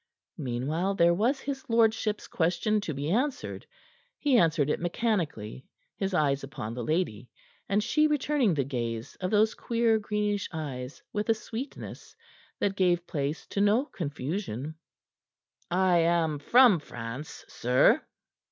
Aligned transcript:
Meanwhile 0.39 0.95
there 0.95 1.13
was 1.13 1.41
his 1.41 1.63
lordship's 1.69 2.27
question 2.27 2.81
to 2.81 2.91
be 2.95 3.11
answered. 3.11 3.67
He 4.17 4.35
answered 4.35 4.67
it 4.71 4.79
mechanically, 4.79 5.63
his 5.95 6.15
eyes 6.15 6.43
upon 6.43 6.73
the 6.73 6.83
lady, 6.83 7.29
and 7.69 7.83
she 7.83 8.07
returning 8.07 8.55
the 8.55 8.63
gaze 8.63 9.15
of 9.17 9.29
those 9.29 9.53
queer, 9.53 9.99
greenish 9.99 10.49
eyes 10.51 11.03
with 11.13 11.29
a 11.29 11.35
sweetness 11.35 12.15
that 12.59 12.75
gave 12.75 13.05
place 13.05 13.45
to 13.49 13.61
no 13.61 13.85
confusion. 13.85 14.73
"I 15.69 15.99
am 15.99 16.39
from 16.39 16.79
France, 16.79 17.45
sir." 17.47 18.01